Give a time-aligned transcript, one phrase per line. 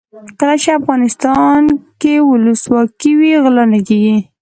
[0.39, 1.61] کله چې افغانستان
[2.01, 4.17] کې ولسواکي وي غلا نه کیږي.